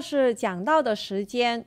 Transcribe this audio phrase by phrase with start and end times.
[0.00, 1.64] 是讲到的时间，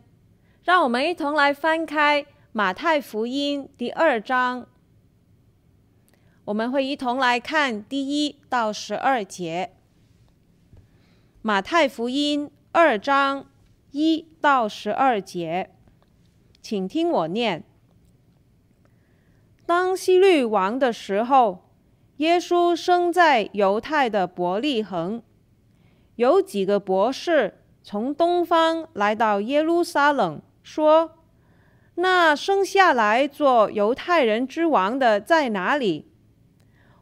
[0.64, 4.68] 让我们一同来翻开马太福音第二章。
[6.46, 9.72] 我们会一同来看第一到十二节。
[11.42, 13.46] 马太福音二章
[13.92, 15.72] 一到十二节，
[16.62, 17.64] 请听我念：
[19.66, 21.70] 当希律王的时候，
[22.18, 25.22] 耶稣生在犹太的伯利恒，
[26.16, 27.62] 有几个博士。
[27.88, 31.20] 从东方来到耶路撒冷，说
[31.94, 36.08] ：“那生下来做犹太人之王的在哪里？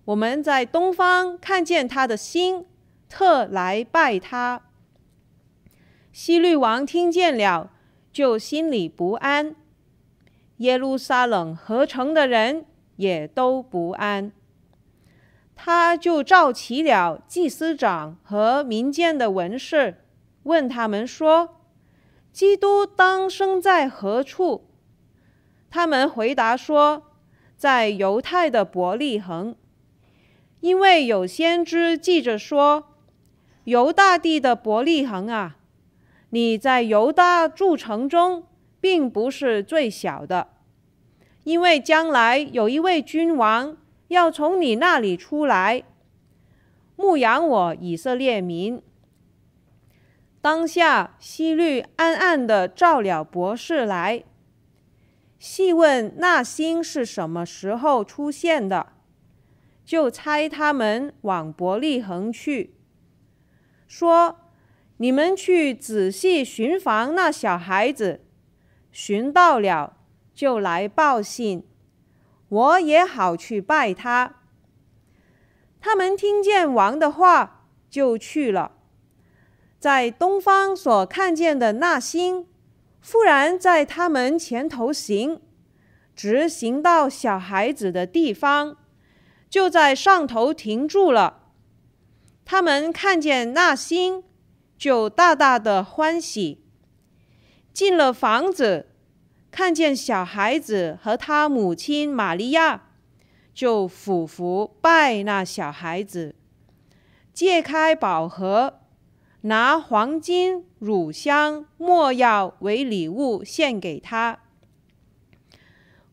[0.03, 2.65] 我们在东方看见他的星，
[3.07, 4.63] 特来拜他。”
[6.11, 7.71] 希律王听见了，
[8.11, 9.55] 就心里不安；
[10.57, 12.65] 耶路撒冷合城的人
[12.97, 14.34] 也都不安。
[15.55, 20.02] 他就召齐了祭司长和民间的文士。
[20.44, 21.58] 问他们说
[22.32, 24.70] ：“基督当生在何处？”
[25.70, 27.04] 他们回答说
[27.55, 29.55] ：“在犹太的伯利恒，
[30.60, 32.96] 因为有先知记着说
[33.66, 35.58] ：‘犹大地的伯利恒啊，
[36.30, 38.44] 你在犹大诸城中
[38.82, 40.49] 并不是最小的，
[41.44, 43.77] 因为将来有一位君王
[44.10, 45.84] 要从你那里出来，
[46.98, 48.82] 牧养我以色列民。’”
[50.44, 54.26] 当下，希律暗暗地召了博士来，
[55.40, 58.88] 细问那星是什么时候出现的，
[59.86, 62.76] 就差他们往伯利恒去，
[63.88, 64.38] 说
[65.00, 68.25] ：“你们去仔细寻访那小孩子，
[68.91, 69.96] 寻到了
[70.34, 71.66] 就来报信，
[72.50, 74.42] 我也好去拜他。”
[75.80, 78.74] 他们听见王的话，就去了。
[79.84, 82.48] 在东方所看见的那星，
[83.06, 85.42] 忽然在他们前头行，
[86.16, 88.78] 直行到小孩子的地方，
[89.50, 91.50] 就在上头停住了。
[92.46, 94.24] 他们看见那星，
[94.78, 96.64] 就大大的欢喜。
[97.74, 98.88] 进了房子，
[99.52, 102.84] 看见小孩子和他母亲玛利亚，
[103.54, 106.36] 就俯伏拜那小孩子，
[107.34, 108.80] 揭开宝盒。
[109.46, 114.40] 拿黄金、乳香、没药为礼物献给他。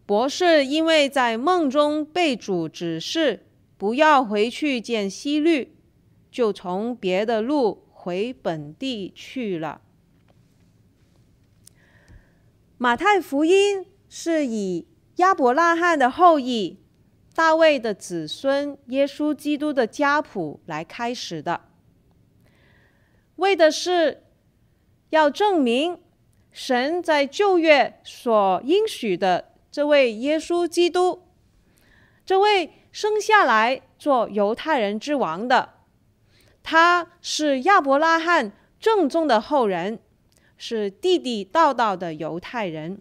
[0.04, 3.46] 博士因为在梦中被主指示
[3.78, 5.72] 不要回去见希律，
[6.28, 9.80] 就从别的路回本地去了。
[12.76, 16.80] 马太福音是以亚伯拉罕的后裔、
[17.32, 21.69] 大卫的子孙、耶稣基督的家谱来开始的。
[23.40, 24.22] 为的是
[25.10, 25.98] 要证明
[26.52, 31.22] 神在旧约所应许的这位耶稣基督，
[32.24, 35.74] 这位生下来做犹太人之王的，
[36.62, 39.98] 他是亚伯拉罕正宗的后人，
[40.56, 43.00] 是地地道道的犹太人。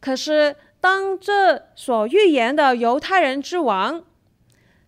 [0.00, 4.04] 可是，当这所预言的犹太人之王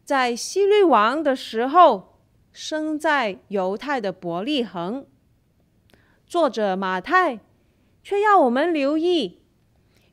[0.05, 2.10] 在希律王的时候，
[2.53, 5.07] 生在犹太的伯利恒，
[6.27, 7.39] 作者马太
[8.03, 9.41] 却要我们留意，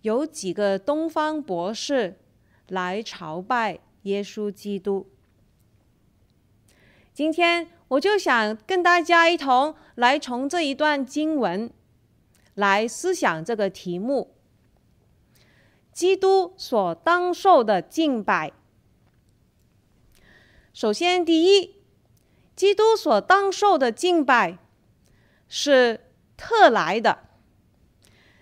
[0.02, 2.20] 有几个东方博士
[2.68, 5.08] 来朝拜耶稣基督。
[7.12, 11.72] 今天我就想跟大家一同来从这一段经文
[12.54, 14.36] 来思想这个题目：
[15.92, 18.54] 基督所当受的敬拜。
[20.72, 21.77] 首先，第一。
[22.58, 24.58] 基督所当受的敬拜
[25.48, 27.20] 是特来的，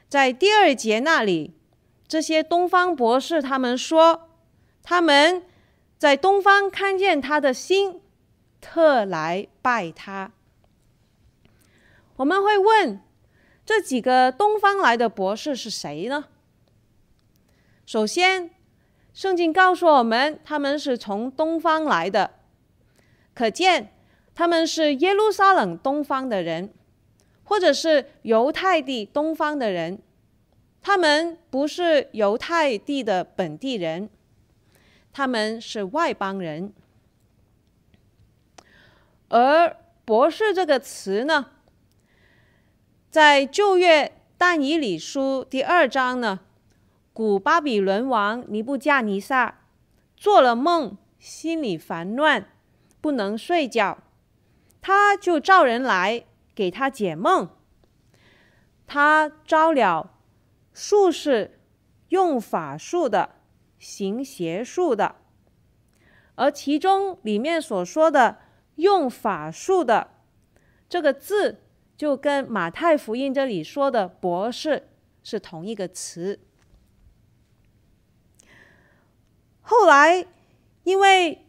[0.08, 1.54] 在第二节那里，
[2.08, 4.30] 这些东方博士他们说，
[4.82, 5.44] 他们
[5.98, 8.00] 在东方看见他的星，
[8.62, 10.32] 特来拜他。
[12.16, 13.02] 我们会问，
[13.66, 16.30] 这几个东方来的博士是谁呢？
[17.86, 18.50] 首先，
[19.14, 22.36] 圣经告诉我们，他们是从东方来的，
[23.34, 23.92] 可见。
[24.36, 26.74] 他们是耶路撒冷东方的人，
[27.46, 30.00] 或者是犹太地东方的人。
[30.82, 34.10] 他们不是犹太地的本地人，
[35.12, 36.74] 他们是外邦人。
[39.30, 41.48] 而“博士”这个词呢，
[43.10, 46.42] 在旧约但以理书第二章呢，
[47.14, 49.62] 古巴比伦王尼布加尼撒
[50.16, 52.48] 做了梦，心里烦乱，
[53.02, 53.98] 不能睡觉。
[54.88, 56.24] 他就召人来
[56.54, 57.50] 给他解梦。
[58.86, 60.14] 他招了
[60.76, 61.60] 术士，
[62.10, 63.38] 用法术的，
[63.80, 65.16] 行邪术的。
[66.36, 68.38] 而其中里面所说的
[68.78, 70.12] “用法术的”
[70.88, 71.64] 这个字，
[71.98, 74.90] 就跟马太福音这里说的“博士”
[75.24, 76.40] 是同一个词。
[79.62, 80.28] 后来，
[80.84, 81.48] 因为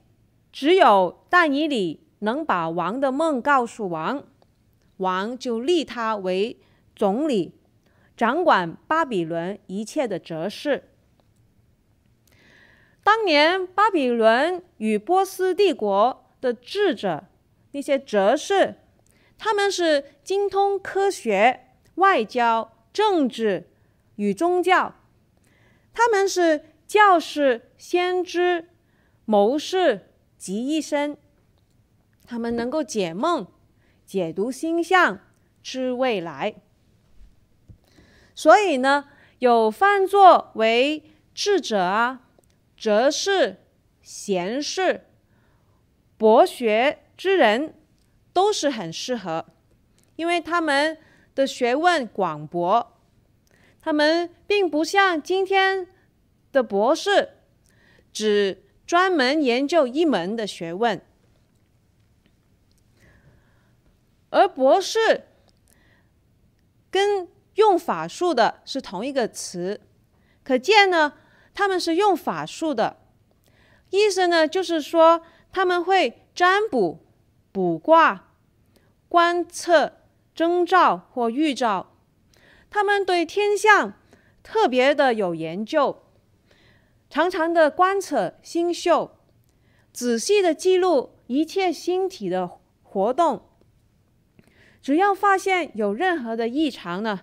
[0.51, 4.25] 只有但以理能把王的梦告诉王，
[4.99, 6.59] 王就立他为
[6.95, 7.53] 总理，
[8.17, 10.91] 掌管巴比伦一切的哲士。
[13.03, 17.25] 当年巴比伦与波斯帝国的智者，
[17.73, 18.77] 那些哲士，
[19.39, 23.69] 他们是精通科学、外交、政治
[24.17, 24.95] 与宗教，
[25.93, 28.71] 他们是教士、先知、
[29.25, 31.17] 谋士及医生，
[32.27, 33.47] 他们能够解梦、
[34.05, 35.21] 解读星象、
[35.63, 36.55] 知未来。
[38.35, 39.09] 所以呢，
[39.39, 41.03] 有犯作为
[41.33, 42.23] 智者啊。
[42.77, 43.57] 哲士、
[44.03, 45.07] 贤士、
[46.19, 47.75] 博学之人
[48.35, 49.47] 都是很适合，
[50.17, 50.99] 因为他们
[51.35, 52.99] 的学问广博，
[53.81, 55.87] 他们并不像今天
[56.53, 57.31] 的博士，
[58.13, 61.01] 只专门研究一门的学问，
[64.37, 65.25] 而博士
[66.91, 69.81] 跟用法术的是同一个词，
[70.45, 71.15] 可见呢。
[71.55, 72.99] 他们是用法术的，
[73.89, 77.01] 意思呢，就是说他们会占卜、
[77.51, 78.35] 卜卦、
[79.09, 79.95] 观测
[80.35, 81.95] 征兆或预兆。
[82.69, 83.95] 他们对天象
[84.43, 86.03] 特别的有研究，
[87.09, 89.13] 常常的观测星宿，
[89.95, 93.46] 仔细的记录一切星体的活动。
[94.87, 97.23] 只要发现有任何的异常呢，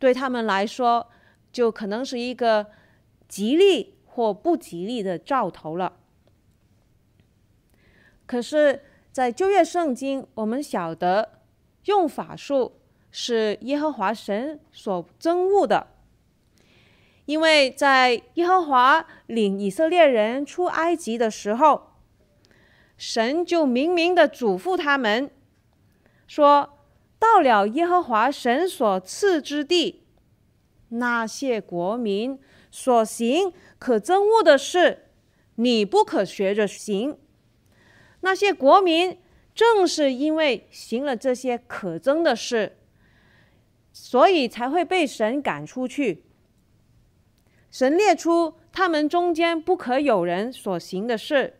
[0.00, 1.08] 对他们来说
[1.52, 2.66] 就可能是一个。
[3.28, 5.92] 吉利或不吉利的兆头了。
[8.26, 8.82] 可是，
[9.12, 11.38] 在旧约圣经，我们晓得
[11.84, 12.80] 用法术
[13.12, 15.86] 是耶和华神所憎恶的，
[17.24, 21.92] 因为在耶和华领以色列人出埃及的时候，
[22.96, 25.30] 神就明明的嘱咐他们
[26.26, 26.78] 说
[27.20, 30.02] ：“到了耶和华神所赐之地，
[30.88, 32.40] 那些国民。”
[32.72, 35.08] 所行可憎恶的事，
[35.56, 37.18] 你不可学着行。
[38.20, 39.18] 那些国民
[39.56, 42.78] 正是因为行了这些可憎的事，
[43.92, 46.26] 所以才会被神赶出去。
[47.72, 51.58] 神列出他们中间不可有人所行的事，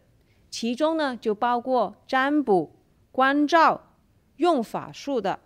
[0.49, 2.77] 其中呢就包括占卜、
[3.11, 3.97] 观照、
[4.37, 5.41] 用法术的。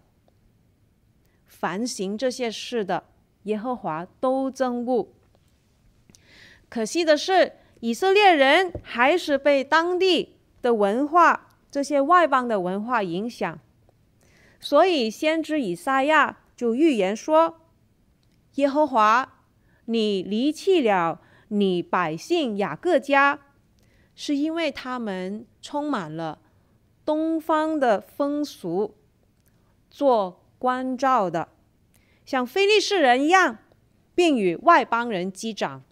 [1.55, 3.05] 凡行这些事的，
[3.45, 5.09] 耶和华都憎恶。
[6.69, 13.59] 可惜的是，以色列人还是被当地的文化、这些外邦的文化影响，
[14.59, 17.61] 所以先知以赛亚就预言说
[18.57, 19.45] ：“耶和华，
[19.85, 23.39] 你离弃了你百姓雅各家，
[24.15, 26.41] 是因为他们充满了
[27.05, 28.97] 东方的风俗，
[29.91, 31.49] 做关照的，
[32.25, 33.59] 像非利士人一样，
[34.15, 35.83] 并与外邦人击掌。”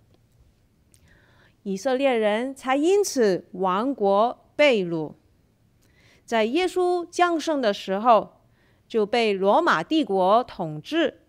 [1.64, 5.14] 以色列人才因此亡国被掳，
[6.24, 8.40] 在耶稣降生的时候
[8.88, 11.20] 就被罗马帝国统治，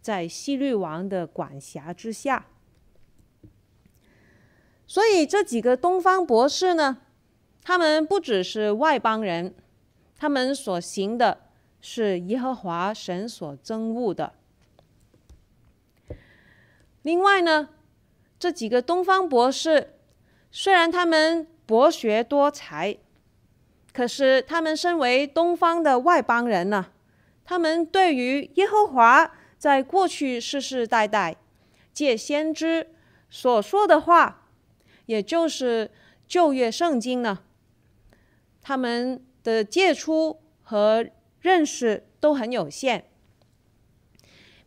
[0.00, 2.46] 在希律王的管辖之下。
[4.88, 7.02] 所以这几个东方博士呢，
[7.62, 9.54] 他们不只是外邦人，
[10.16, 11.49] 他们所行的
[11.80, 14.34] 是耶和华神所憎恶的。
[17.02, 17.70] 另外呢，
[18.38, 19.94] 这几个东方博士，
[20.50, 22.98] 虽然他们博学多才，
[23.92, 26.88] 可是他们身为东方的外邦人呢，
[27.44, 31.36] 他们对于耶和华在过去世世代代
[31.92, 32.94] 借先知
[33.30, 34.46] 所说的话，
[35.06, 35.90] 也就是
[36.26, 37.40] 旧约圣经呢，
[38.60, 41.06] 他们的借出和
[41.40, 43.04] 认识都很有限，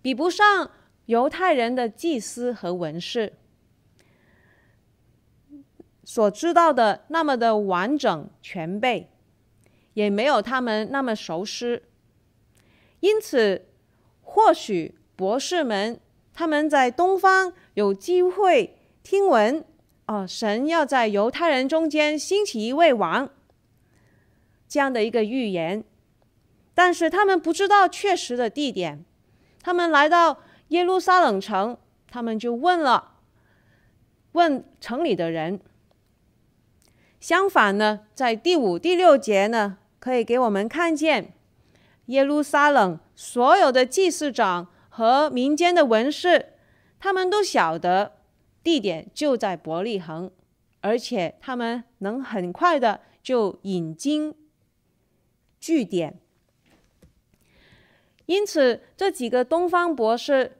[0.01, 0.71] 比不上
[1.05, 3.33] 犹太人的祭司和文士。
[6.03, 9.09] 所知道的那么的完整全备，
[9.93, 11.81] 也没有他们那么熟悉。
[12.99, 13.67] 因此，
[14.21, 15.99] 或许博士们
[16.33, 19.63] 他们在东方有机会听闻
[20.07, 23.29] 哦，神要在犹太人中间兴起一位王，
[24.67, 25.83] 这样的一个预言，
[26.73, 29.03] 但是他们不知道确实的地点。
[29.61, 30.39] 他们来到
[30.69, 31.77] 耶路撒冷城，
[32.09, 33.11] 他们就问了，
[34.33, 35.59] 问城里的人。
[37.19, 41.33] 相反呢，在第五、第六节呢，可以给我们看见
[42.07, 46.53] 耶路撒冷所有的祭司长和民间的文士，
[46.99, 48.17] 他们都晓得
[48.61, 50.29] 地点就在伯利恒，
[50.81, 54.35] 而且他们能很快的就引经
[55.61, 56.19] 据典。
[58.25, 60.53] 因此，这几个东方博士，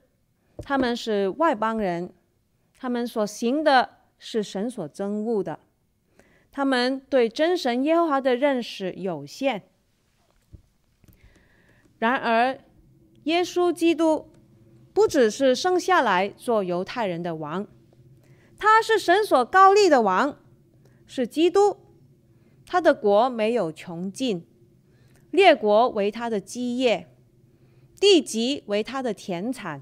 [0.57, 2.11] 他们是外邦人，
[2.77, 3.89] 他们所行的
[4.19, 5.59] 是神所憎恶的，
[6.51, 9.63] 他们对真神耶和华的认识有限。
[11.99, 12.59] 然而，
[13.23, 14.29] 耶稣基督
[14.93, 17.65] 不只是生下来做犹太人的王，
[18.57, 20.37] 他是神所高立的王，
[21.07, 21.77] 是基督，
[22.65, 24.45] 他的国没有穷尽，
[25.31, 27.07] 列国为他的基业。
[28.03, 29.81] 地级为他的田产。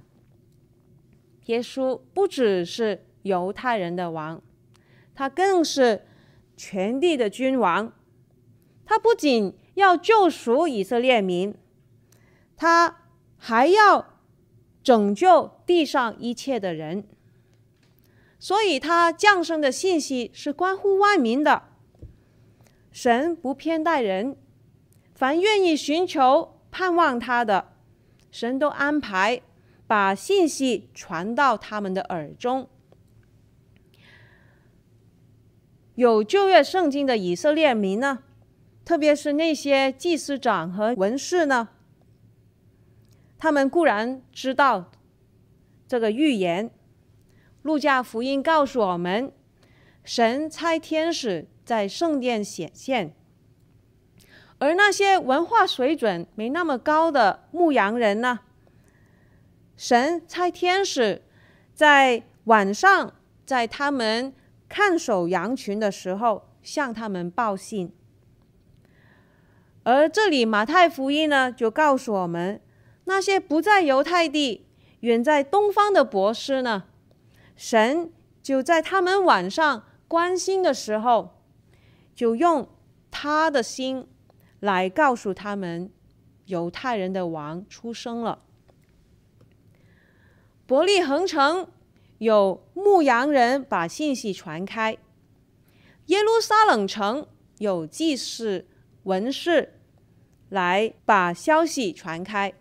[1.48, 4.40] 耶稣不只是犹太人的王，
[5.16, 6.06] 他更是
[6.56, 7.92] 全地的君王。
[8.86, 11.56] 他不仅要救赎以色列民，
[12.56, 14.20] 他还要
[14.84, 17.04] 拯救地上一切的人。
[18.38, 21.64] 所以，他降生的信息是关乎万民的。
[22.92, 24.38] 神不偏待人，
[25.16, 27.71] 凡愿意寻求、盼望他的。
[28.32, 29.42] 神都安排
[29.86, 32.68] 把信息传到他们的耳中。
[35.96, 38.24] 有旧约圣经的以色列民呢，
[38.84, 41.70] 特别是那些祭司长和文士呢，
[43.38, 44.90] 他们固然知道
[45.88, 46.72] 这个预言。
[47.62, 49.32] 路加福音告诉我们，
[50.04, 53.14] 神差天使在圣殿显现。
[54.62, 58.42] 而那些文化水准没那么高的牧羊人呢？
[59.76, 61.24] 神差天使
[61.74, 64.32] 在晚上，在他们
[64.70, 67.92] 看守羊群的时候，向他们报信。
[69.82, 72.62] 而这里马太福音呢，就告诉我们，
[73.06, 74.68] 那些不在犹太地、
[75.00, 76.84] 远在东方的博士呢，
[77.56, 78.14] 神
[78.44, 81.42] 就在他们晚上关心的时候，
[82.14, 82.70] 就用
[83.10, 84.08] 他的心。
[84.62, 85.92] 来告诉他们，
[86.46, 88.44] 犹太人的王出生了。
[90.66, 91.68] 伯利恒城
[92.20, 94.98] 有牧羊人把信息传开，
[96.06, 97.28] 耶路撒冷城
[97.58, 98.68] 有祭司
[99.04, 99.82] 文士
[100.48, 102.54] 来把消息传开。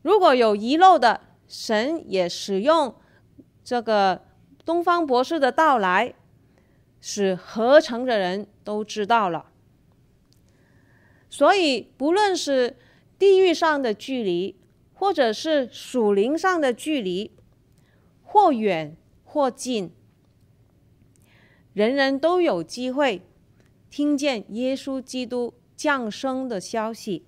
[0.00, 2.96] 如果有遗漏的，神也使用
[3.62, 4.22] 这个
[4.64, 6.14] 东方博士的到来，
[7.00, 9.51] 使合城的人都知道了。
[11.34, 12.76] 所以，不论是
[13.18, 14.54] 地域上的距离，
[14.92, 17.30] 或者是属灵上的距离，
[18.22, 19.90] 或远或近，
[21.72, 23.22] 人人都有机会
[23.88, 27.24] 听见耶稣基督降生的消息。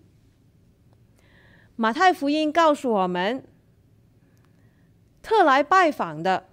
[1.75, 3.42] 马太福音告诉我们，
[5.23, 6.50] 特来拜访的，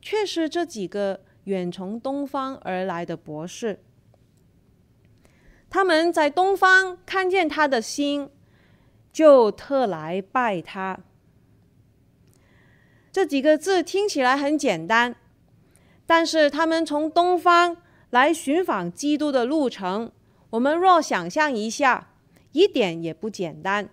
[0.00, 3.82] 却是这几个远从东方而来的博士。
[5.68, 8.30] 他们在东方看见他的星，
[9.12, 10.98] 就特来拜他。
[13.12, 15.16] 这几个字听起来很简单，
[16.06, 17.78] 但是他们从东方
[18.10, 20.12] 来寻访基督的路程，
[20.50, 22.10] 我们若想象一下，
[22.52, 23.88] 一点也不简单。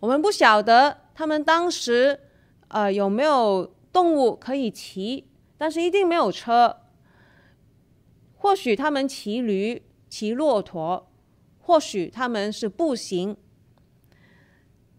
[0.00, 2.20] 我们不晓得他们当时
[2.68, 6.80] 呃有没有动物可以骑，但是一定没有车。
[8.44, 11.10] 或许他们骑驴、骑骆驼，
[11.58, 13.38] 或许他们是步行，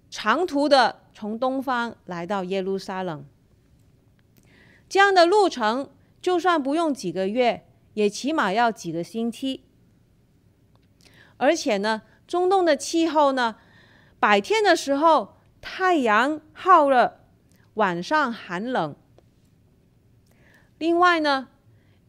[0.09, 3.23] 长途的从东方来到耶路撒冷。
[4.89, 9.63] 这样的路程，就算不用几个月，也起码要几个星期。
[11.37, 13.57] 而且呢，中东的气候呢，
[14.19, 17.19] 白天的时候太阳好热，
[17.75, 18.95] 晚上寒冷。
[20.79, 21.49] 另外呢，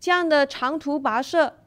[0.07, 1.59] 这样的长途跋涉，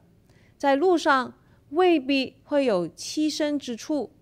[0.56, 1.34] 在路上
[1.72, 4.14] 未必会有栖身之处，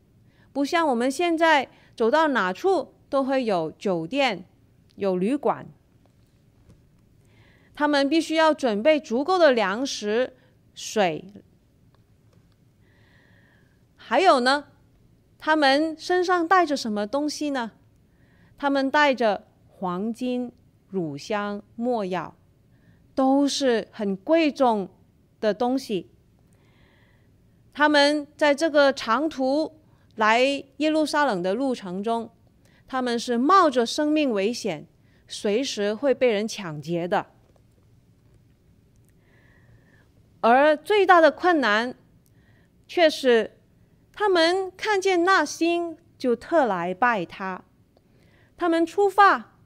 [0.52, 4.44] 不像我们现在走到哪处都会有酒店、
[4.96, 5.68] 有旅馆。
[7.76, 10.36] 他们必须要准备足够的粮食、
[10.74, 11.32] 水，
[13.94, 14.64] 还有呢，
[15.38, 17.70] 他们身上带着什么东西呢？
[18.56, 20.50] 他们带着黄金、
[20.88, 22.34] 乳香、没药。
[23.18, 24.88] 都是很贵重
[25.40, 26.08] 的东西。
[27.72, 29.80] 他们在这个长途
[30.14, 30.40] 来
[30.76, 32.30] 耶路撒冷的路程中，
[32.86, 34.86] 他们是冒着生命危险，
[35.26, 37.26] 随时会被人抢劫的。
[40.40, 41.96] 而最大的困难，
[42.86, 43.58] 却是
[44.12, 47.64] 他们看见那星，就特来拜他。
[48.56, 49.56] 他们出发，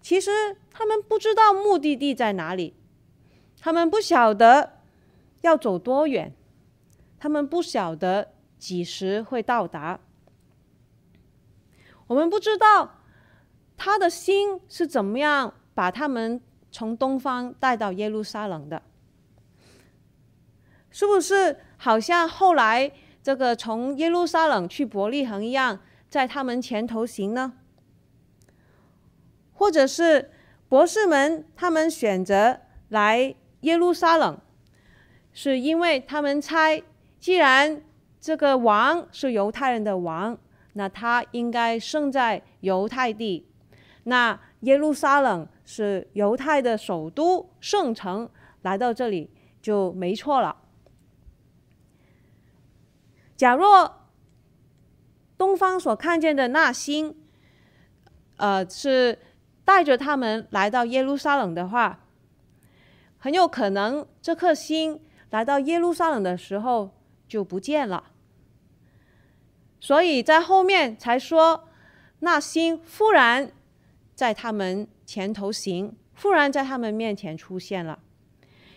[0.00, 0.30] 其实
[0.70, 2.76] 他们不知道目的地在哪里，
[3.64, 4.74] 他们不晓得
[5.40, 6.30] 要走多远。
[7.18, 9.98] 他们不晓得几时会到达，
[12.06, 12.96] 我们不知道
[13.74, 16.38] 他的心是怎么样把他们
[16.70, 18.82] 从东方带到耶路撒冷的，
[20.90, 22.92] 是不是好像后来
[23.22, 25.80] 这个从耶路撒冷去伯利恒一样，
[26.10, 27.54] 在他们前头行呢？
[29.54, 30.30] 或者是
[30.68, 34.38] 博士们他们选择来耶路撒冷，
[35.32, 36.82] 是因为他们猜。
[37.18, 37.82] 既然
[38.20, 40.38] 这个王是犹太人的王，
[40.74, 43.48] 那他应该生在犹太地。
[44.04, 48.28] 那耶路撒冷是犹太的首都圣城，
[48.60, 49.30] 来到这里
[49.62, 50.54] 就没错了。
[53.34, 54.08] 假若
[55.38, 57.16] 东方所看见的那星，
[58.36, 59.18] 呃，是
[59.64, 62.03] 带着他们来到耶路撒冷的话，
[63.24, 65.00] 很有可能这颗星
[65.30, 66.90] 来到耶路撒冷的时候。
[67.26, 68.04] 就不见了，
[69.80, 71.68] 所以在后面才说，
[72.18, 73.50] 那星忽然
[74.14, 77.98] 在他们前头行，忽然在他们面前出现了。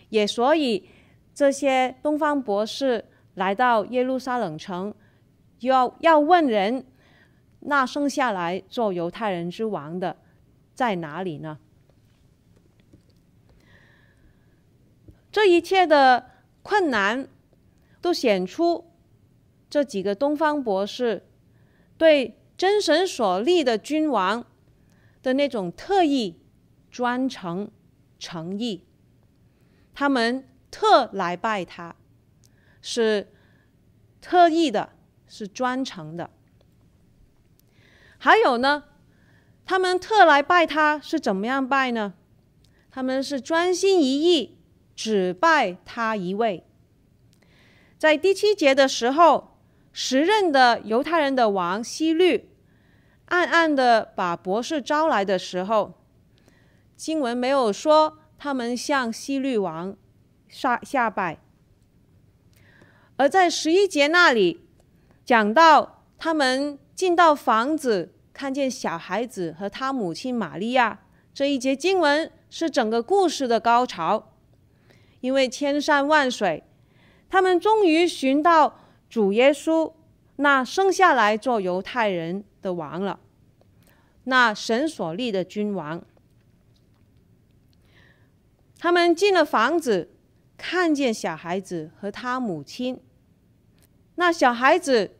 [0.08, 0.88] 也所以
[1.34, 4.94] 这些东方博士来到耶路撒冷城，
[5.60, 6.86] 要要问人，
[7.60, 10.16] 那生下来做犹太人之王的
[10.74, 11.58] 在哪里呢？
[15.30, 16.30] 这一切的
[16.62, 17.28] 困难。
[18.00, 18.92] 都显出
[19.68, 21.26] 这几个东方博士
[21.96, 24.46] 对真神所立的君王
[25.20, 26.40] 的那种特意、
[26.92, 27.68] 专诚、
[28.16, 28.84] 诚意。
[29.92, 31.96] 他们特来拜他，
[32.80, 33.32] 是
[34.20, 34.90] 特意的，
[35.26, 36.30] 是专诚的。
[38.16, 38.84] 还有呢，
[39.66, 42.14] 他们特来拜他是怎么样拜呢？
[42.92, 44.57] 他们是专心一意，
[44.98, 46.64] 只拜他一位。
[47.96, 49.56] 在第七节的时候，
[49.92, 52.50] 时任的犹太人的王希律
[53.26, 55.94] 暗暗的把博士招来的时候，
[56.96, 59.96] 经文没有说他们向希律王
[60.48, 61.38] 下下拜，
[63.18, 64.66] 而在十一节那里
[65.24, 74.32] 讲到他们进到房子，看见小孩子和他母亲玛利亚，这一节经文是整个故事的高潮，
[75.20, 76.62] 因为千山万水。
[77.30, 78.78] 他们终于寻到
[79.10, 79.92] 主耶稣，
[80.36, 83.20] 那生下来做犹太人的王了，
[84.24, 86.02] 那神所立的君王。
[88.78, 90.10] 他们进了房子，
[90.56, 93.00] 看见小孩子和他母亲。
[94.14, 95.16] 那小孩子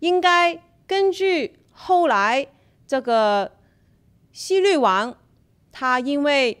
[0.00, 2.48] 应该根据后来
[2.86, 3.52] 这个
[4.32, 5.16] 希律王，
[5.70, 6.58] 他因为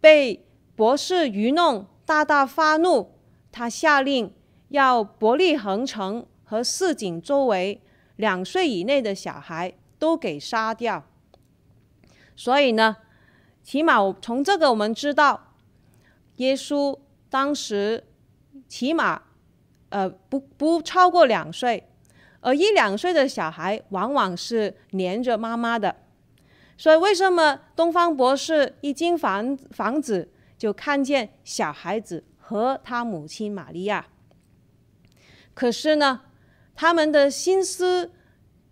[0.00, 0.43] 被
[0.76, 1.86] 博士愚弄。
[2.06, 3.12] 大大发怒，
[3.50, 4.30] 他下令
[4.68, 7.80] 要伯利恒城和市井周围
[8.16, 11.02] 两岁以内的小孩都给杀掉。
[12.36, 12.98] 所以呢，
[13.62, 15.54] 起码从这个我们知道，
[16.36, 16.98] 耶稣
[17.30, 18.04] 当时
[18.68, 19.22] 起码
[19.88, 21.88] 呃不不超过两岁，
[22.40, 25.96] 而一两岁的小孩往往是黏着妈妈的。
[26.76, 30.28] 所以为什么东方博士一进房房子，
[30.64, 34.06] 就看见小孩子和他母亲玛利亚，
[35.52, 36.22] 可是呢，
[36.74, 38.10] 他们的心思，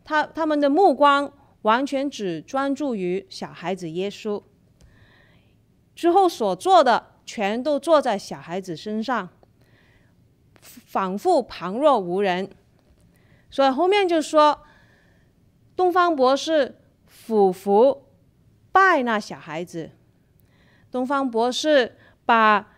[0.03, 4.43] 他他们的目光完全只专注于小孩子耶稣。
[5.95, 9.29] 之后所做的全都做在小孩子身上，
[10.63, 12.49] 仿佛旁若无人。
[13.51, 14.63] 所以后面就说，
[15.77, 18.07] 东方博士俯伏
[18.73, 19.91] 拜那小孩子。
[20.93, 22.71] 东方博士把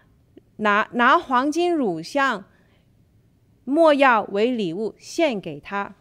[0.57, 2.44] 拿拿黄金乳香、
[3.64, 5.96] 没药为礼物献给他，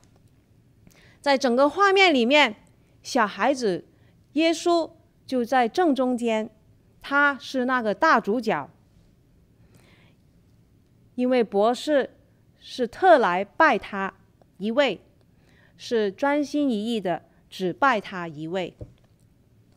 [1.19, 2.55] 在整个画面里面，
[3.01, 3.85] 小孩子
[4.33, 4.91] 耶稣
[5.25, 6.51] 就在正中间，
[7.01, 8.69] 他是那个大主角，
[11.15, 12.15] 因为博士
[12.59, 14.13] 是特来拜他
[14.57, 15.01] 一位，
[15.75, 18.77] 是专心一意的只拜他一位，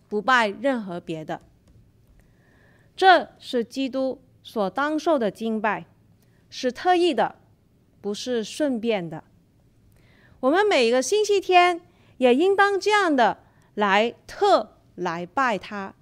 [0.07, 1.40] 不拜任何别的。
[2.97, 5.85] 这是基督所当受的敬拜，
[6.49, 7.37] 是特意的，
[8.01, 9.23] 不是顺便的。
[10.41, 11.81] 我们每个星期天
[12.17, 13.39] 也应当这样的
[13.75, 15.95] 来特来拜他，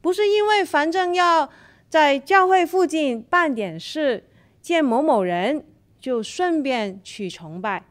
[0.00, 1.48] 不是因为反正要
[1.88, 4.28] 在教会附近办点事，
[4.60, 5.64] 见某某人，
[6.00, 7.84] 就顺便去崇拜。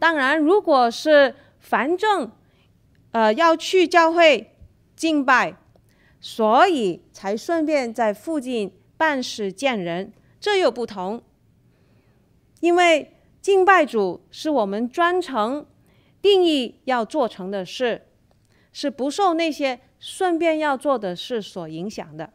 [0.00, 2.32] 当然，如果是反正
[3.12, 4.56] 呃要去教会
[4.96, 5.56] 敬拜，
[6.26, 10.10] 所以才顺便在附近办事见人，
[10.40, 11.22] 这又不同，
[12.60, 13.10] 因为。
[13.42, 15.66] 敬拜主是我们专程
[16.22, 18.06] 定义要做成的事，
[18.72, 22.32] 是不受那些顺便要做的事所影响的。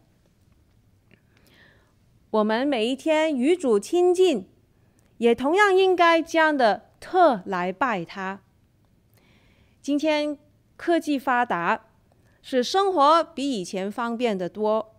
[2.29, 4.47] 我们每一天与主亲近，
[5.17, 8.41] 也同样应该这样的特来拜他。
[9.81, 10.37] 今天
[10.77, 11.87] 科技发达，
[12.41, 14.95] 使生活比以前方便得多，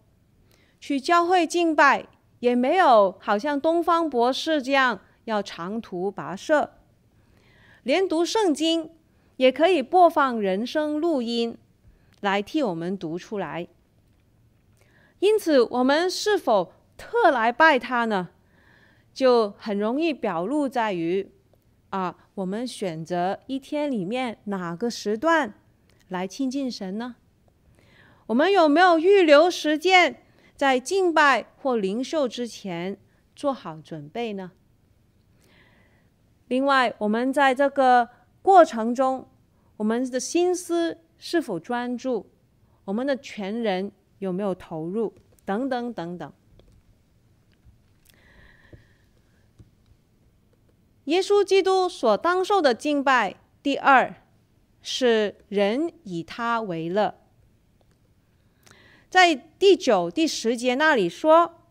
[0.79, 2.07] 去教会敬拜
[2.41, 5.01] 也没有好像东方博士这样。
[5.25, 6.73] 要长途跋涉，
[7.85, 8.91] 连读圣经
[9.37, 11.57] 也可以播放人声录音
[12.21, 13.69] 来替我们读出来。
[15.21, 18.31] 因此，我们是否特来拜他呢？
[19.13, 21.31] 就很容易表露在于
[21.91, 25.55] 啊，我们选择一天里面哪个时段
[26.09, 27.17] 来亲近神呢？
[28.31, 30.23] 我们有没有预留时间
[30.55, 32.97] 在敬拜或灵修之前
[33.35, 34.53] 做好准备呢？
[36.47, 38.09] 另外，我们在这个
[38.41, 39.29] 过程中，
[39.79, 42.31] 我们的心思是否专注？
[42.85, 43.91] 我们的全人
[44.21, 45.13] 有没有投入？
[45.45, 46.33] 等等等等。
[51.07, 54.15] 耶稣基督所当受的敬拜，第二
[54.81, 57.17] 是人以他为乐。
[59.11, 61.67] 在第九、第十节那里说，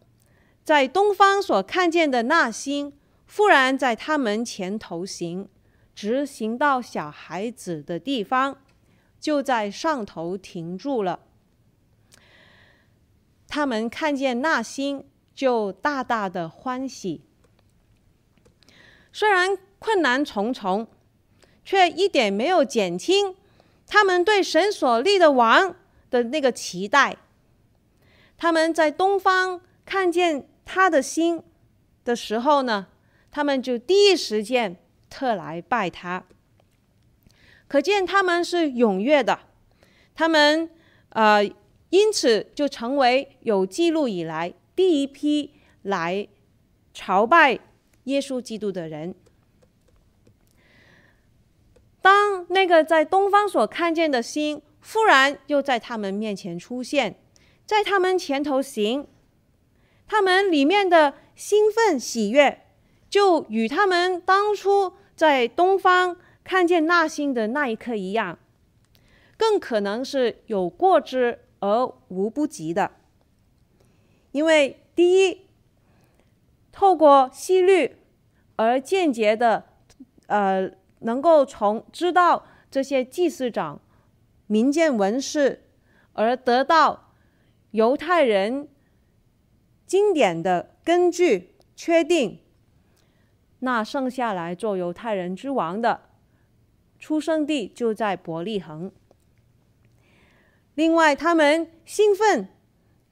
[0.64, 2.94] 在东方所看见的那星。
[3.32, 5.48] 忽然在他们前头行，
[5.94, 8.58] 直行到小孩子的地方，
[9.20, 11.20] 就在上头停住了。
[13.48, 17.22] 他们看见那星，就大大的欢喜。
[19.14, 20.88] 虽然困难重重，
[21.64, 23.36] 却一点没有减轻
[23.86, 25.76] 他们对神所立的王
[26.10, 27.16] 的那个期待。
[28.40, 31.44] 他们在东方看见他的星
[32.06, 32.88] 的时候呢，
[33.30, 34.78] 他们就第一时间
[35.10, 36.24] 特来拜他，
[37.68, 39.40] 可见他们是踊跃的。
[40.16, 40.70] 他们
[41.10, 41.44] 呃，
[41.90, 46.28] 因此就成为有记录以来第一批来
[46.94, 47.60] 朝拜
[48.06, 49.14] 耶稣基督的人。
[52.02, 57.20] 当那个在东方所看见的星忽然又在他们面前出现，
[57.70, 59.08] 在他们前头行，
[60.08, 62.66] 他们里面的兴奋喜悦。
[63.12, 68.40] 就与他们当初在东方看见那星的那一刻一样，
[69.38, 72.92] 更可能是有过之而无不及的。
[74.32, 75.46] 因为第一，
[76.72, 77.98] 透过希律
[78.56, 79.66] 而间接的，
[80.26, 83.80] 呃，能够从知道这些祭司长、
[84.48, 85.64] 民间文士，
[86.14, 87.09] 而得到
[87.72, 88.68] 犹太人
[89.86, 92.40] 经典的根据，确定。
[93.60, 96.10] 那剩下来做犹太人之王的
[96.98, 98.92] 出生地就在伯利恒。
[100.76, 102.48] 另外，他们兴奋、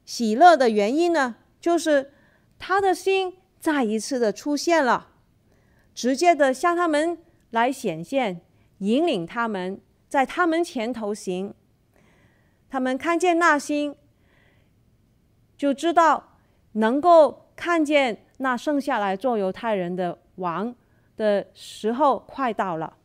[0.04, 2.12] 喜乐的原因呢，就是
[2.58, 5.08] 他的心再一次的出现了，
[5.94, 7.18] 直接的向他们
[7.50, 8.40] 来显现，
[8.78, 11.52] 引领他们在他们前头行。
[12.70, 13.94] 他们看见那星，
[15.58, 16.38] 就知道
[16.72, 20.18] 能够看见那剩下来做犹太人的。
[20.38, 20.72] 王
[21.16, 22.96] 的时候快到了。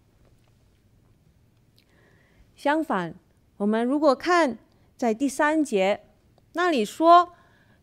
[2.55, 3.15] 相反，
[3.57, 4.59] 我们如果看
[4.95, 6.05] 在第三节
[6.53, 7.33] 那里说，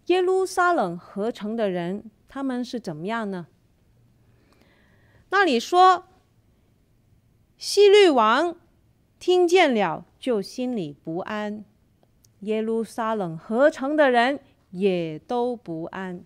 [0.06, 3.48] 耶路撒冷合成的人，他们是怎么样呢？
[5.30, 6.04] 那里说，
[7.58, 8.56] 希律王
[9.18, 11.64] 听见了就心里不安，
[12.40, 14.38] 耶路撒冷合成的人
[14.70, 16.24] 也都不安。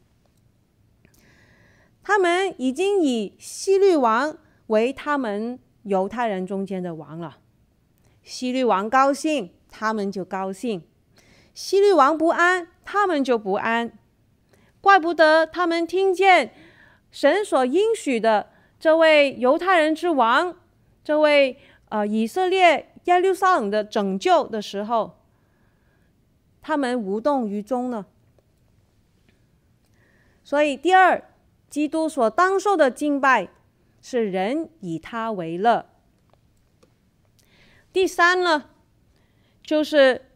[2.03, 7.39] 他们已经以希律王为他们犹太人中间的王了。
[8.23, 10.81] 希律王高兴，他们就高兴；
[11.55, 13.99] 希律王不安，他们就不安。
[14.81, 16.53] 怪不得他们听见
[17.11, 20.57] 神所应许的这位犹太人之王，
[21.03, 25.21] 这位呃以色列耶路撒冷的拯救的时候，
[26.61, 28.05] 他们无动于衷呢。
[30.45, 31.31] 所以第二，
[31.69, 33.49] 基督所当受的敬拜
[34.01, 35.87] 是人以他为乐。
[37.91, 38.71] 第三呢，
[39.63, 40.31] 就是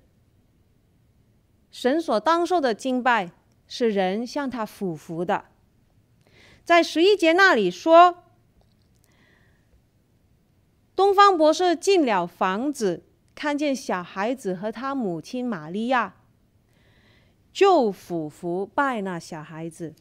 [1.71, 3.31] 神所当受的敬拜
[3.67, 5.45] 是人向他俯伏的。
[6.65, 8.25] 在十一节那里说，
[10.97, 16.15] 东方博士进了房子，看见小孩子和他母亲玛利亚，
[17.53, 19.95] 就俯伏拜那小孩子。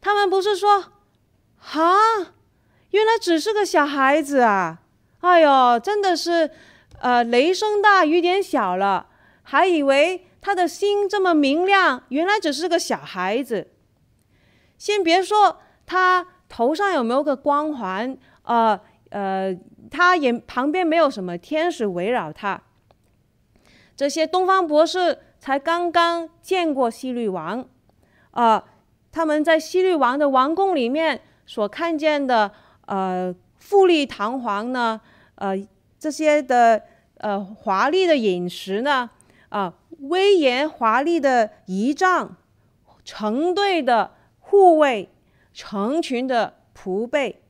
[0.00, 0.92] 他们不是说，
[1.72, 1.94] 啊，
[2.90, 4.82] 原来只是个小孩子啊！
[5.20, 6.50] 哎呦，真的是，
[7.00, 9.08] 呃，雷声大雨点小了，
[9.42, 13.72] 还以为他的心这么明亮，原来只是个小孩子。
[14.78, 18.80] 先别说他头上有没有个光环，呃
[19.10, 19.52] 呃，
[19.90, 22.62] 他也旁边没有什么天使围绕他。
[23.96, 27.66] 这些东方博士才刚刚见过希律王，
[28.30, 28.64] 啊、
[29.10, 32.52] 他们在希律王的王宫里面所看见的，
[32.86, 35.00] 呃，富丽堂皇呢，
[35.36, 35.56] 呃，
[35.98, 36.82] 这些的
[37.16, 39.10] 呃华丽的饮食呢，
[39.48, 42.36] 啊、威严华丽的仪仗，
[43.04, 44.14] 成对的。
[44.50, 45.10] 护卫
[45.52, 47.42] 成群的仆辈，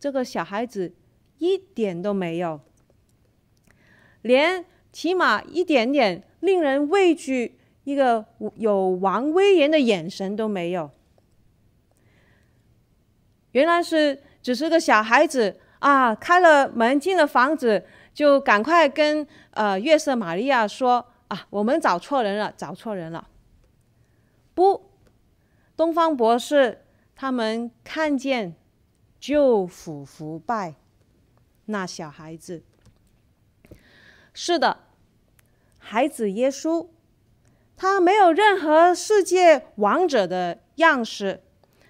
[0.00, 0.96] 这个小孩子
[1.38, 2.58] 一点都没有，
[4.20, 8.24] 连起码一点点令人畏惧、一个
[8.56, 10.90] 有王威严的眼神都没有。
[13.52, 16.14] 原来是只是个小孩子啊！
[16.14, 23.28] 开了门进了房子，就赶快跟呃约瑟玛利亚说啊：“我们找错人了，找错人了。”
[24.54, 24.90] 不。
[25.74, 26.84] 东方博士
[27.16, 28.54] 他们看见
[29.18, 30.74] 就俯伏拜
[31.64, 32.62] 那小孩子。
[34.34, 34.78] 是的，
[35.84, 36.86] 孩子耶稣，
[37.76, 41.42] 他没有任何世界王者的样式，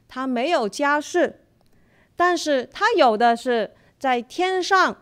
[0.08, 1.44] 他没有家世，
[2.16, 4.96] 但是他有的是在天上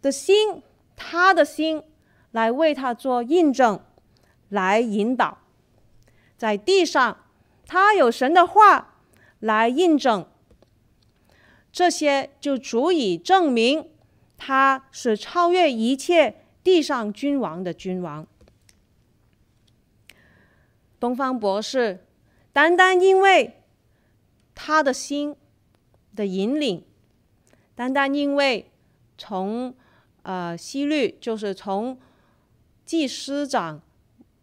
[0.00, 0.62] 的心，
[0.96, 1.82] 他的心
[2.30, 3.78] 来为他做印证，
[4.48, 5.38] 来引导，
[6.36, 7.18] 在地上。
[7.64, 8.96] 他有神的话
[9.38, 10.26] 来印证，
[11.70, 13.90] 这些就足以证明
[14.36, 18.26] 他是超越一切地上君王的君王。
[21.00, 22.06] 东方博士
[22.52, 23.62] 单单因为
[24.54, 25.34] 他的心
[26.14, 26.84] 的引领，
[27.74, 28.70] 单单因为
[29.18, 29.74] 从
[30.22, 31.98] 呃希律就是从
[32.84, 33.82] 祭司长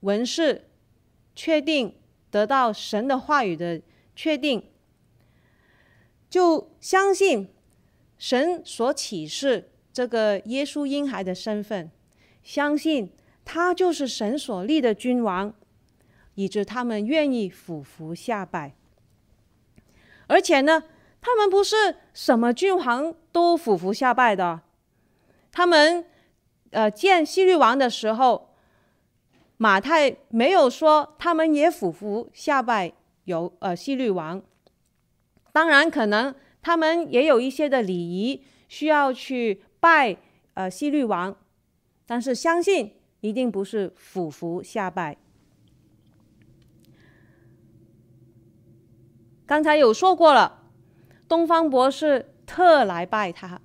[0.01, 0.69] 文士
[1.35, 1.95] 确定。
[2.31, 3.81] 得到神的话语的
[4.15, 4.63] 确定，
[6.29, 7.49] 就相信
[8.19, 11.89] 神所启示这个耶稣婴孩的身份，
[12.43, 13.11] 相信
[13.43, 15.53] 他就是神所立的君王，
[16.35, 18.73] 以致他们愿意俯伏下拜。
[20.27, 20.83] 而且呢，
[21.21, 24.61] 他们不是什么君王都俯伏下拜的，
[25.51, 26.05] 他们
[26.71, 28.47] 呃见希律王的时候。
[29.61, 32.93] 马太没有说他们也俯伏下拜
[33.25, 34.41] 有呃希律王，
[35.51, 40.15] 当然可能他们也有一些的礼仪需要去拜
[40.53, 41.35] 呃希律王，
[42.09, 42.91] 但是相信
[43.21, 45.15] 一定不是俯伏下拜。
[49.45, 50.63] 刚才有说过了，
[51.27, 53.61] 东方博士特来拜他，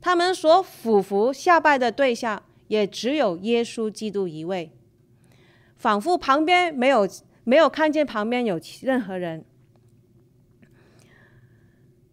[0.00, 4.70] 他们所俯伏下拜的对象也只有耶稣基督一位。
[5.76, 7.08] 仿佛旁边没有
[7.42, 9.44] 没有看见旁边有任何人。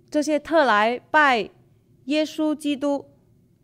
[0.10, 1.52] 这些特来拜
[2.06, 3.06] 耶稣基督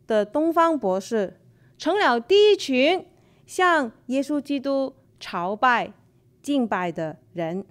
[0.06, 1.38] 的东方博士，
[1.80, 3.06] 成了第一群
[3.48, 5.94] 向耶稣基督朝拜
[6.42, 7.65] 敬拜的人。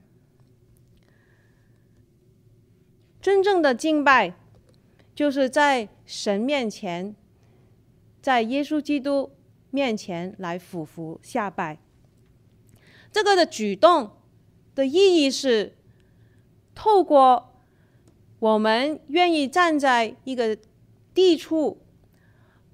[3.20, 4.34] 真正的敬拜，
[5.14, 7.14] 就是在神面前，
[8.22, 9.30] 在耶稣基督
[9.70, 11.78] 面前来俯伏下拜。
[13.12, 14.12] 这个的举动
[14.74, 15.76] 的意义是，
[16.74, 17.60] 透过
[18.38, 20.56] 我们愿意站在一个
[21.12, 21.82] 地处，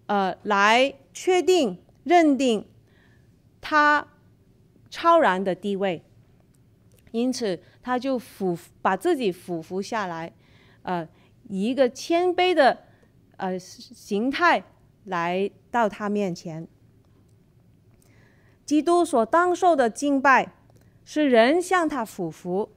[0.07, 2.67] 呃，来确定、认定
[3.61, 4.07] 他
[4.91, 6.03] 超然的地位，
[7.11, 10.33] 因此他就俯把自己俯伏下来，
[10.83, 11.09] 呃，
[11.49, 12.85] 以一个谦卑的
[13.37, 14.63] 呃形态
[15.05, 16.69] 来到他面前。
[18.65, 20.55] 基督所当受的敬拜，
[21.05, 22.71] 是人向他俯伏，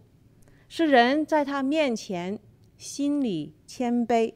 [0.67, 2.39] 是人在他面前
[2.77, 4.33] 心里谦卑，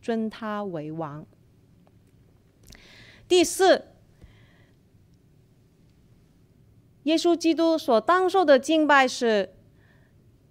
[0.00, 1.26] 尊他为王。
[3.28, 3.86] 第四，
[7.02, 9.54] 耶稣基督所当受的敬拜是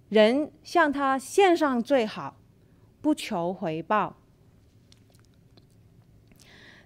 [0.08, 2.36] 人向他献上最好，
[3.00, 4.16] 不求回报。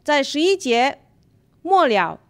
[0.02, 1.02] 在十一节
[1.62, 2.20] 末了，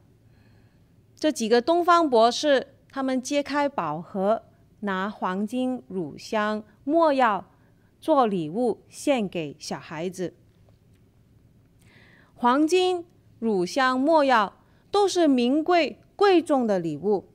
[1.15, 4.43] 这几个东方博士，他们揭开宝盒，
[4.81, 7.45] 拿黄金、乳香、没药
[8.01, 10.35] 做礼物献给小孩子。
[12.35, 13.05] 黄金、
[13.41, 14.57] 乳香、没药
[14.93, 17.29] 都是名贵贵重的礼物，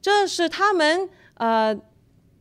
[0.00, 1.76] 这是他们呃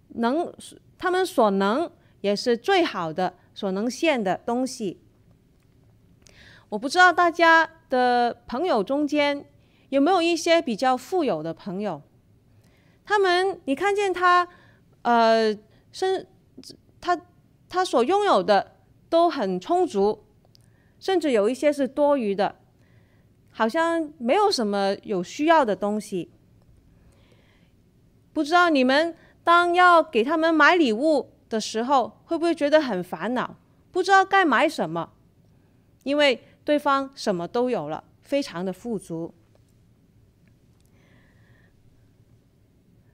[0.09, 0.53] 能
[0.99, 5.01] 他们所能也是最好的所能献的东西。
[6.69, 9.45] 我不知道大家的朋友中间。
[9.89, 12.03] 有没有一些比较富有的朋友？
[13.03, 14.47] 他们，你看见他，
[15.01, 15.57] 呃，
[15.91, 16.27] 身，
[17.01, 17.19] 他
[17.67, 18.75] 他所拥有的
[19.09, 20.25] 都很充足，
[20.99, 22.55] 甚至有一些是多余的，
[23.51, 26.29] 好像没有什么有需要的东西。
[28.33, 33.57] 不知道你们当要给他们买礼物的时候，会不会觉得很烦恼？
[33.91, 35.13] 不知道该买什么，
[36.03, 39.33] 因为对方什么都有了，非常的富足。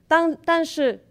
[0.06, 1.04] 当但是，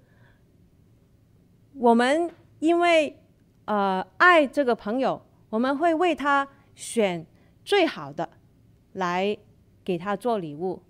[1.74, 3.20] 我们因为
[3.66, 7.26] 呃爱这个朋友，我们会为他选
[7.64, 8.30] 最好的
[8.94, 9.36] 来
[9.84, 10.84] 给他做礼物，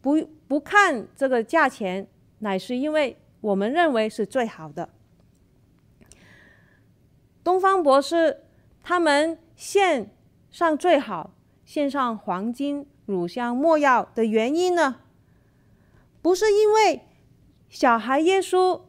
[0.00, 2.06] 不不看这个价钱，
[2.38, 4.90] 乃是因为我们认为是最好的。
[7.42, 8.44] 东方博士
[8.82, 10.10] 他们献
[10.50, 11.32] 上最好，
[11.64, 15.00] 献上黄金、乳香、没药的原因呢？
[16.22, 17.02] 不是因为
[17.68, 18.80] 小孩耶稣，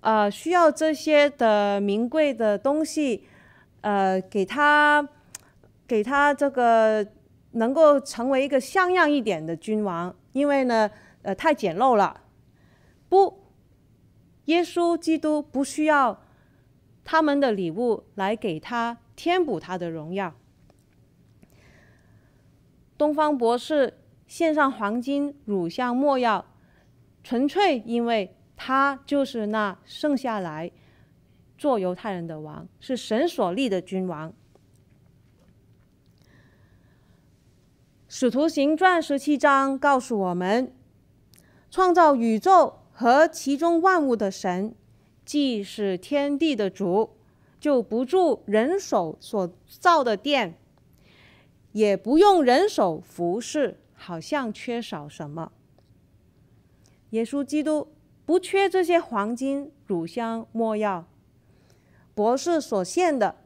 [0.00, 3.26] 呃，需要这些的名贵的东西，
[3.82, 5.06] 呃，给他，
[5.86, 7.06] 给他这个
[7.52, 10.90] 能够成为一个像样一点的君王，因为呢，
[11.22, 12.22] 呃，太简陋了。
[13.08, 13.44] 不，
[14.46, 16.22] 耶稣基督不需要
[17.04, 20.34] 他们的礼物来给他填补他的荣耀。
[22.96, 26.46] 东方博士献上黄金、乳香、没药。
[27.24, 30.70] 纯粹因为他就是那剩下来
[31.62, 34.34] 做犹太人的王，是神所立的君王。
[38.08, 40.74] 使徒行传十七章告诉我们，
[41.70, 44.74] 创造宇宙和其中万物的神，
[45.24, 47.10] 既是天地的主，
[47.60, 50.58] 就不住人手所造的殿，
[51.70, 55.52] 也不用人手服侍，好像缺少什么。
[57.10, 57.92] 耶稣基督
[58.26, 61.06] 不缺这些黄金、乳香、没药，
[62.14, 63.36] 博士所献的，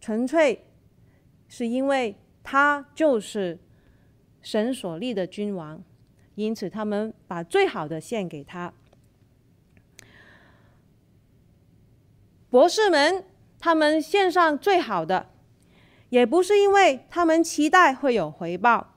[0.00, 0.66] 纯粹
[1.48, 3.58] 是因为他就是
[4.40, 5.82] 神所立的君王，
[6.34, 8.72] 因此他们把最好的献给他。
[12.48, 13.24] 博士们
[13.58, 15.30] 他们献上最好的，
[16.08, 18.94] 也不是因为他们期待会有回报。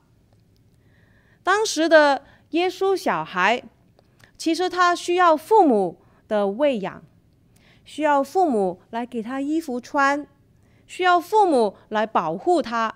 [1.43, 3.63] 当时的耶稣小孩。
[4.35, 7.01] 其实他需要父母的喂养，
[7.85, 10.25] 需要父母来给他衣服穿，
[10.87, 12.93] 需要父母来保护他。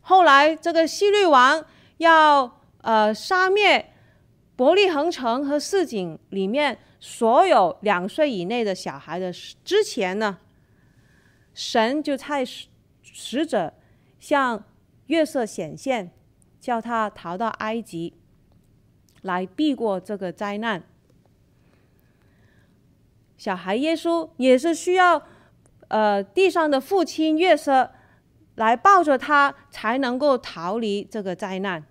[0.00, 1.64] 后来这个希律王
[1.98, 3.92] 要呃杀灭
[4.56, 10.38] 伯利恒城和市井里面所有两岁以内的小孩的之前呢，
[11.54, 12.68] 神就差使
[13.02, 13.72] 使者
[14.18, 14.64] 向
[15.06, 16.10] 月色显现，
[16.60, 18.14] 叫他逃到埃及。
[19.22, 20.82] 来避过这个灾难。
[23.42, 25.20] 小孩耶稣也是需要，
[25.88, 27.90] 呃，地上的父亲约瑟
[28.54, 31.84] 来抱着他，才能够逃离这个灾难。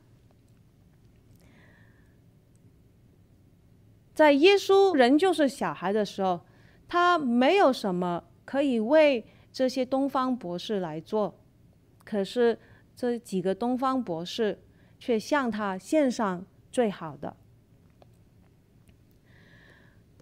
[4.13, 6.39] 在耶稣仍旧是小孩的时候，
[6.87, 11.37] 他没有什么可以为这些东方博士来做，
[12.05, 12.57] 可是
[12.95, 14.63] 这几个东方博士
[14.97, 16.45] 却向他献上。
[16.71, 17.35] 最好的，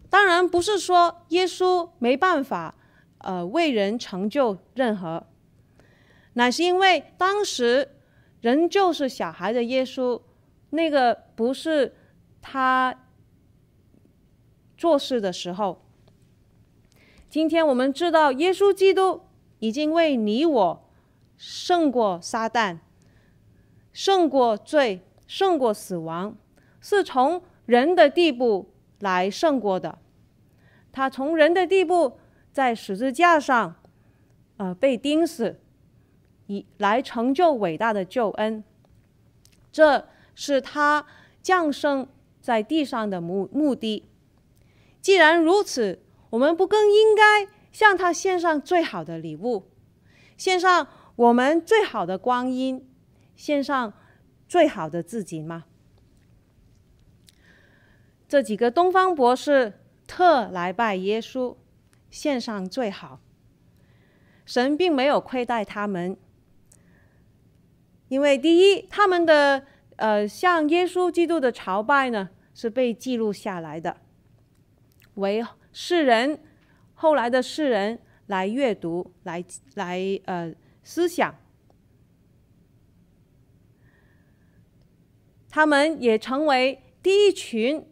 [0.10, 2.76] 当然不是说耶稣没办法，
[3.20, 5.28] 呃，为人成就任何，
[6.34, 7.96] 乃是因为当时
[8.42, 10.22] 仍旧是小孩的耶稣，
[10.72, 11.96] 那个不是
[12.42, 12.96] 他
[14.78, 15.86] 做事的时候。
[17.30, 19.22] 今天我们知道，耶稣基督
[19.60, 20.90] 已经为你我
[21.38, 22.80] 胜过撒旦，
[23.94, 25.02] 胜过罪。
[25.32, 26.36] 胜过死亡，
[26.82, 30.00] 是从人的地步来胜过的。
[30.92, 32.20] 他从人的地步
[32.52, 33.76] 在十字架上，
[34.58, 35.60] 呃，被钉死，
[36.48, 38.64] 以来成就伟大的救恩。
[39.72, 41.06] 这是他
[41.42, 42.08] 降生
[42.42, 44.10] 在地上的目目的。
[45.00, 49.70] 既然如此，我们不更应该向他献上最好的礼物，
[50.36, 52.86] 献上我们最好的光阴，
[53.36, 53.94] 献上
[54.48, 55.66] 最好的自己吗？
[58.30, 59.74] 这几个东方博士
[60.06, 61.58] 特来拜耶稣，
[62.12, 63.20] 献上最好。
[64.46, 66.16] 神并没有亏待他们，
[68.08, 69.66] 因为第一，他们的
[69.96, 73.98] 呃向耶稣基督的朝拜呢是被记录下来的。
[75.16, 76.40] 为世人，
[76.94, 80.54] 后来的世人来阅读，来来呃
[80.84, 81.36] 思想，
[85.50, 87.89] 他们也成为第一群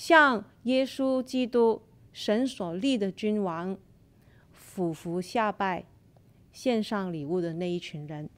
[0.00, 3.76] 向耶稣基督神所立的君王
[4.50, 5.84] 俯伏下拜、
[6.50, 8.30] 献上礼物的那一群人。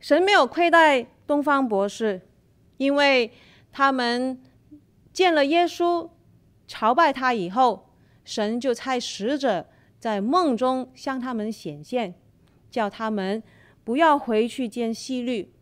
[0.00, 2.22] 神没有亏待东方博士，
[2.78, 3.30] 因为
[3.70, 4.40] 他们。
[5.12, 6.08] 见了耶稣，
[6.66, 7.90] 朝拜他以后，
[8.24, 9.68] 神就差使者
[10.00, 12.14] 在梦中向他们显现，
[12.70, 13.42] 叫他们
[13.84, 15.52] 不要回去见希律。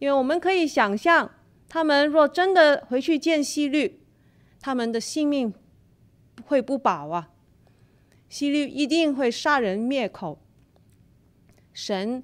[0.00, 1.30] 因为我们可以想象，
[1.70, 4.02] 他们若真的回去见希律，
[4.60, 5.54] 他们的性命
[6.44, 7.30] 会不保啊！
[8.28, 10.42] 希律一定会杀人灭口。
[11.72, 12.22] 神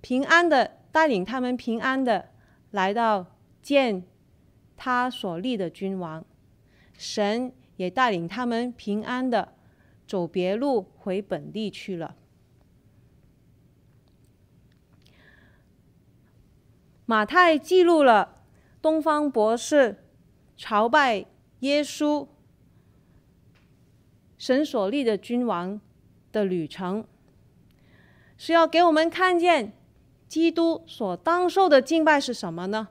[0.00, 2.30] 平安的带领他们平安的
[2.70, 3.26] 来到
[3.60, 4.04] 见。
[4.80, 6.24] 他所立的君王，
[6.96, 9.54] 神也带领他们平安的
[10.06, 12.14] 走别路回本地去了。
[17.10, 18.42] 马太记录了
[18.82, 20.04] 东方博士
[20.58, 21.24] 朝拜
[21.60, 22.28] 耶稣，
[24.36, 25.80] 神所立的君王
[26.30, 27.06] 的旅程，
[28.36, 29.72] 是要给我们看见
[30.26, 32.88] 基督所当受的敬拜是什么呢？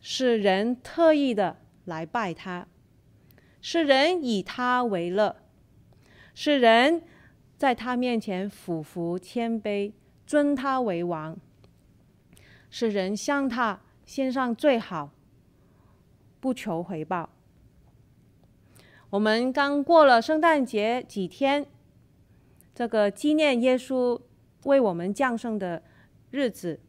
[0.00, 2.66] 是人特意的来拜他，
[3.60, 5.36] 是人以他为乐，
[6.34, 7.04] 是人
[7.56, 9.92] 在他面前俯伏谦卑，
[10.26, 11.38] 尊他为王，
[12.76, 15.12] 是人向他献上最好，
[16.40, 17.30] 不求回报。
[19.10, 21.64] 我们刚过了圣诞节几天，
[22.74, 24.20] 这个纪念耶稣
[24.64, 25.84] 为我们降生的
[26.32, 26.80] 日子。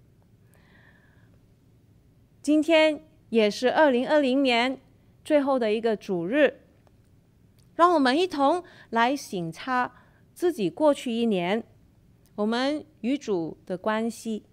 [2.41, 4.81] 今天也是二零二零年
[5.23, 6.61] 最后的一个主日，
[7.75, 9.93] 让我们一同来省察
[10.33, 11.63] 自己过去一年，
[12.33, 14.47] 我们与主的关系，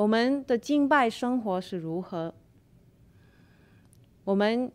[0.00, 2.34] 我们的敬拜生活是如何，
[4.24, 4.72] 我们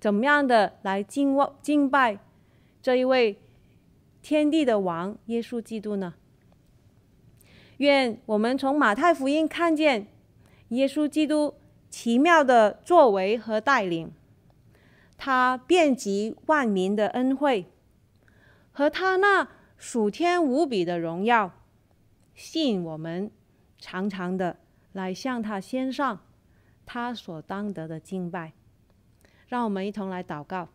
[0.00, 2.18] 怎么样的来敬望敬拜
[2.80, 3.38] 这一位
[4.22, 6.14] 天地的王耶稣基督呢？
[7.76, 10.06] 愿我们从马太福音看见
[10.68, 11.54] 耶稣基督。
[11.90, 14.10] 奇妙的作为和带领，
[15.18, 17.66] 他遍及万民的恩惠，
[18.70, 19.46] 和他那
[19.76, 21.52] 属天无比的荣耀，
[22.34, 23.30] 吸引我们
[23.82, 24.60] 长长的
[24.92, 26.20] 来向他献上
[26.86, 28.52] 他所当得的敬拜。
[29.48, 30.68] 让我们一同来祷告。